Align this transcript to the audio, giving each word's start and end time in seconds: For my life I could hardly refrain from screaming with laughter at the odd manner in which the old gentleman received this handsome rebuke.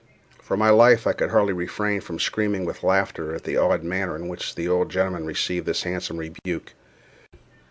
For 0.41 0.57
my 0.57 0.71
life 0.71 1.05
I 1.05 1.13
could 1.13 1.29
hardly 1.29 1.53
refrain 1.53 2.01
from 2.01 2.17
screaming 2.17 2.65
with 2.65 2.81
laughter 2.81 3.35
at 3.35 3.43
the 3.43 3.55
odd 3.57 3.83
manner 3.83 4.15
in 4.15 4.27
which 4.29 4.55
the 4.55 4.67
old 4.67 4.89
gentleman 4.89 5.27
received 5.27 5.67
this 5.67 5.83
handsome 5.83 6.17
rebuke. 6.17 6.73